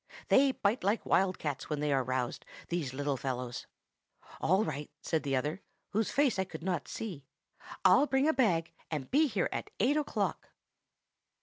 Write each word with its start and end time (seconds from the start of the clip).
They 0.29 0.53
bite 0.53 0.83
like 0.83 1.05
wild 1.05 1.37
cats 1.37 1.69
when 1.69 1.79
they 1.79 1.93
are 1.93 2.03
roused, 2.03 2.43
these 2.69 2.91
little 2.91 3.17
fellows.' 3.17 3.67
"'All 4.39 4.63
right!' 4.63 4.89
said 5.03 5.21
the 5.21 5.35
other, 5.35 5.61
whose 5.91 6.09
face 6.09 6.39
I 6.39 6.43
could 6.43 6.63
not 6.63 6.87
see. 6.87 7.23
'I'll 7.85 8.07
bring 8.07 8.27
a 8.27 8.33
bag 8.33 8.71
and 8.89 9.11
be 9.11 9.27
here 9.27 9.47
at 9.51 9.69
eight 9.79 9.97
o'clock. 9.97 10.49